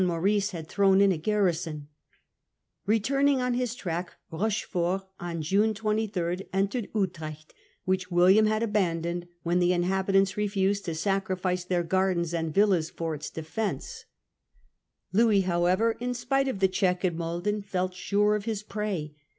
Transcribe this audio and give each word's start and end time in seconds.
Re 0.03 0.39
turning 0.41 1.11
on 3.39 3.53
his 3.53 3.75
track, 3.75 4.13
Rochefort 4.31 5.01
on 5.19 5.41
June 5.43 5.73
23 5.75 6.47
entered 6.51 6.89
Utrecht, 6.95 7.53
which 7.85 8.09
William 8.09 8.47
had 8.47 8.63
abandoned 8.63 9.27
when 9.43 9.59
the 9.59 9.69
inhabi 9.69 10.13
tants 10.13 10.35
refused 10.37 10.85
to 10.85 10.95
sacrifice 10.95 11.65
their 11.65 11.83
gardens 11.83 12.33
and 12.33 12.51
villas 12.51 12.89
for 12.89 13.13
its 13.13 13.29
defence. 13.29 14.05
Louis 15.13 15.41
however, 15.41 15.97
in 15.99 16.15
spite 16.15 16.47
of 16.47 16.61
the 16.61 16.67
check 16.67 17.05
at 17.05 17.13
Muyden, 17.13 17.61
felt 17.63 17.93
sure 17.93 18.33
of 18.35 18.45
his 18.45 18.63
prey. 18.63 19.15